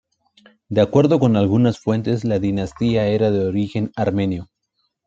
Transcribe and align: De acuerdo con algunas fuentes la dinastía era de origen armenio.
De 0.67 0.81
acuerdo 0.81 1.19
con 1.19 1.35
algunas 1.35 1.79
fuentes 1.79 2.25
la 2.25 2.39
dinastía 2.39 3.05
era 3.05 3.29
de 3.29 3.45
origen 3.45 3.91
armenio. 3.95 4.49